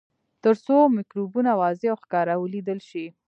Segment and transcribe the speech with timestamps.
[0.43, 3.05] تر څو مکروبونه واضح او ښکاره ولیدل شي.